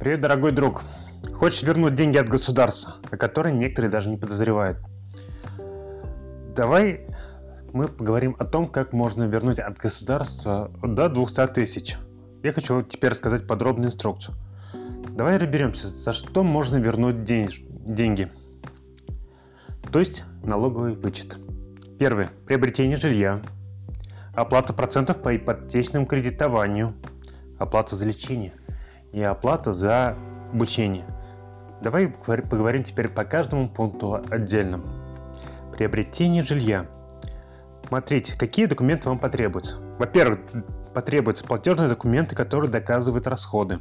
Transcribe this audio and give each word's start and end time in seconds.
Привет, 0.00 0.22
дорогой 0.22 0.52
друг. 0.52 0.82
Хочешь 1.34 1.62
вернуть 1.62 1.94
деньги 1.94 2.16
от 2.16 2.26
государства, 2.26 2.94
о 3.10 3.18
которых 3.18 3.52
некоторые 3.52 3.90
даже 3.90 4.08
не 4.08 4.16
подозревают? 4.16 4.78
Давай 6.56 7.06
мы 7.74 7.86
поговорим 7.86 8.34
о 8.38 8.46
том, 8.46 8.66
как 8.66 8.94
можно 8.94 9.24
вернуть 9.24 9.58
от 9.58 9.76
государства 9.76 10.70
до 10.82 11.10
200 11.10 11.48
тысяч. 11.48 11.98
Я 12.42 12.54
хочу 12.54 12.80
теперь 12.80 13.10
рассказать 13.10 13.46
подробную 13.46 13.88
инструкцию. 13.88 14.36
Давай 15.10 15.36
разберемся, 15.36 15.88
за 15.88 16.14
что 16.14 16.42
можно 16.42 16.78
вернуть 16.78 17.24
день, 17.24 17.50
деньги. 17.84 18.32
То 19.92 19.98
есть 19.98 20.24
налоговый 20.42 20.94
вычет. 20.94 21.36
Первое. 21.98 22.30
Приобретение 22.46 22.96
жилья. 22.96 23.42
Оплата 24.34 24.72
процентов 24.72 25.20
по 25.20 25.36
ипотечному 25.36 26.06
кредитованию. 26.06 26.94
Оплата 27.58 27.96
за 27.96 28.06
лечение. 28.06 28.54
И 29.12 29.22
оплата 29.22 29.72
за 29.72 30.16
обучение. 30.52 31.04
Давай 31.80 32.08
поговорим 32.08 32.84
теперь 32.84 33.08
по 33.08 33.24
каждому 33.24 33.68
пункту 33.68 34.22
отдельно. 34.30 34.80
Приобретение 35.72 36.42
жилья. 36.42 36.86
Смотрите, 37.88 38.38
какие 38.38 38.66
документы 38.66 39.08
вам 39.08 39.18
потребуются. 39.18 39.78
Во-первых, 39.98 40.40
потребуются 40.94 41.44
платежные 41.44 41.88
документы, 41.88 42.36
которые 42.36 42.70
доказывают 42.70 43.26
расходы. 43.26 43.80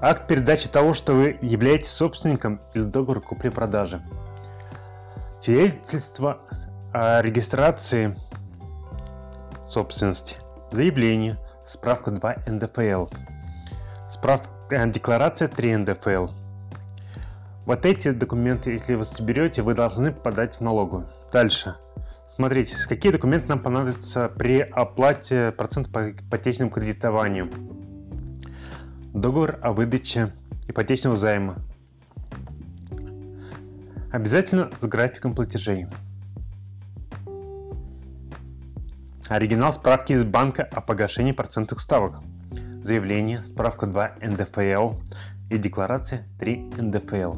Акт 0.00 0.28
передачи 0.28 0.68
того, 0.68 0.92
что 0.92 1.14
вы 1.14 1.38
являетесь 1.40 1.88
собственником 1.88 2.60
или 2.74 2.84
договор 2.84 3.20
купли-продажи. 3.20 4.00
Свидетельство 5.40 6.38
о 6.92 7.20
регистрации 7.20 8.16
собственности. 9.68 10.36
Заявление. 10.70 11.36
Справка 11.66 12.10
2 12.10 12.36
НДФЛ. 12.46 13.06
Справка, 14.08 14.86
декларация 14.86 15.48
3 15.48 15.76
НДФЛ. 15.76 16.28
Вот 17.66 17.84
эти 17.84 18.10
документы, 18.12 18.70
если 18.70 18.94
вы 18.94 19.04
соберете, 19.04 19.60
вы 19.60 19.74
должны 19.74 20.12
подать 20.12 20.56
в 20.56 20.60
налоговую. 20.62 21.06
Дальше. 21.30 21.76
Смотрите, 22.26 22.74
какие 22.88 23.12
документы 23.12 23.48
нам 23.48 23.58
понадобятся 23.58 24.30
при 24.30 24.60
оплате 24.60 25.52
процентов 25.52 25.92
по 25.92 26.10
ипотечному 26.12 26.70
кредитованию. 26.70 27.50
Договор 29.12 29.58
о 29.60 29.74
выдаче 29.74 30.32
ипотечного 30.68 31.14
займа. 31.14 31.56
Обязательно 34.10 34.70
с 34.80 34.84
графиком 34.86 35.34
платежей. 35.34 35.86
Оригинал 39.28 39.74
справки 39.74 40.14
из 40.14 40.24
банка 40.24 40.62
о 40.62 40.80
погашении 40.80 41.32
процентных 41.32 41.80
ставок. 41.80 42.22
Заявление, 42.88 43.44
справка 43.44 43.86
2 43.86 44.12
НДФЛ 44.22 44.94
и 45.50 45.58
декларация 45.58 46.26
3 46.38 46.56
НДФЛ. 46.78 47.34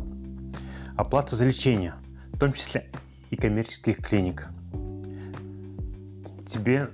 Оплата 0.96 1.34
за 1.34 1.44
лечение, 1.44 1.94
в 2.32 2.38
том 2.38 2.52
числе 2.52 2.86
и 3.30 3.36
коммерческих 3.36 3.96
клиник 3.96 4.46
тебе 6.46 6.90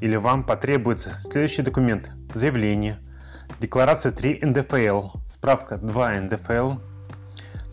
или 0.00 0.14
вам 0.14 0.44
потребуется 0.46 1.18
следующие 1.18 1.64
документы. 1.64 2.12
Заявление, 2.34 3.00
декларация 3.58 4.12
3 4.12 4.42
НДФЛ, 4.44 5.18
справка 5.28 5.78
2 5.78 6.20
НДФЛ, 6.20 6.74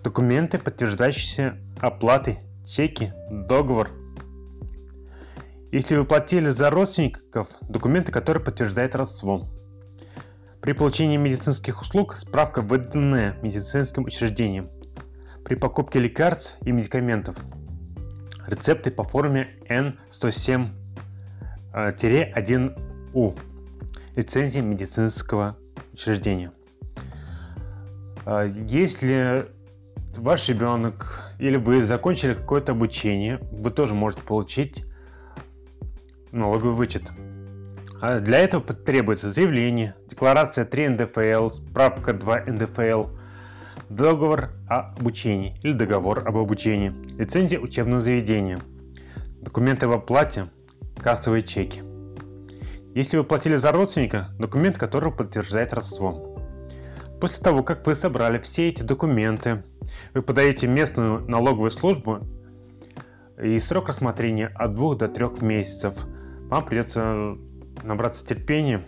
документы, 0.04 0.58
подтверждающие 0.58 1.56
оплаты, 1.80 2.40
чеки, 2.66 3.14
договор. 3.30 3.92
Если 5.72 5.96
вы 5.96 6.04
платили 6.04 6.50
за 6.50 6.72
родственников, 6.72 7.48
документы, 7.62 8.12
которые 8.12 8.44
подтверждают 8.44 8.96
родство. 8.96 9.48
При 10.64 10.72
получении 10.72 11.18
медицинских 11.18 11.82
услуг 11.82 12.16
справка 12.16 12.62
выданная 12.62 13.36
медицинским 13.42 14.06
учреждением. 14.06 14.70
При 15.44 15.56
покупке 15.56 16.00
лекарств 16.00 16.58
и 16.62 16.72
медикаментов. 16.72 17.36
Рецепты 18.48 18.90
по 18.90 19.04
форме 19.04 19.50
N107 19.68 20.70
1У 21.74 23.38
лицензия 24.16 24.62
медицинского 24.62 25.58
учреждения. 25.92 26.54
А, 28.26 28.46
если 28.46 29.46
ваш 30.16 30.48
ребенок 30.48 31.34
или 31.40 31.58
вы 31.58 31.84
закончили 31.84 32.36
какое-то 32.36 32.72
обучение, 32.72 33.40
вы 33.52 33.70
тоже 33.70 33.94
можете 33.94 34.22
получить 34.22 34.86
налоговый 36.32 36.74
вычет. 36.74 37.12
А 38.06 38.20
для 38.20 38.40
этого 38.40 38.60
потребуется 38.60 39.32
заявление, 39.32 39.96
декларация 40.10 40.66
3 40.66 40.90
НДФЛ, 40.90 41.50
справка 41.52 42.12
2 42.12 42.42
НДФЛ, 42.48 43.06
договор 43.88 44.50
о 44.68 44.92
обучении 44.92 45.58
или 45.64 45.72
договор 45.72 46.28
об 46.28 46.36
обучении, 46.36 46.94
лицензия 47.18 47.62
учебного 47.62 48.02
заведения, 48.02 48.60
документы 49.40 49.86
об 49.86 49.94
оплате, 49.94 50.50
кассовые 51.02 51.44
чеки. 51.44 51.82
Если 52.94 53.16
вы 53.16 53.24
платили 53.24 53.56
за 53.56 53.72
родственника, 53.72 54.28
документ, 54.38 54.78
который 54.78 55.14
подтверждает 55.14 55.72
родство. 55.72 56.38
После 57.22 57.42
того, 57.42 57.64
как 57.64 57.88
вы 57.88 57.96
собрали 57.96 58.38
все 58.38 58.68
эти 58.68 58.82
документы, 58.82 59.64
вы 60.14 60.24
подаете 60.24 60.68
местную 60.68 61.22
налоговую 61.30 61.72
службу 61.72 62.20
и 63.42 63.58
срок 63.62 63.88
рассмотрения 63.88 64.48
от 64.48 64.76
2 64.76 64.96
до 64.96 65.08
3 65.08 65.26
месяцев. 65.40 65.96
Вам 66.50 66.66
придется 66.66 67.38
набраться 67.84 68.26
терпения. 68.26 68.86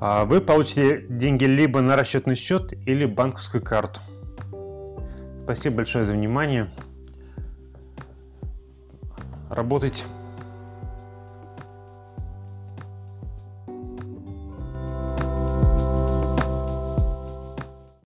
А 0.00 0.24
вы 0.24 0.40
получите 0.40 1.06
деньги 1.08 1.44
либо 1.44 1.80
на 1.80 1.96
расчетный 1.96 2.34
счет 2.34 2.72
или 2.86 3.04
банковскую 3.06 3.62
карту. 3.62 4.00
Спасибо 5.44 5.76
большое 5.76 6.04
за 6.04 6.12
внимание. 6.12 6.70
Работайте. 9.50 10.04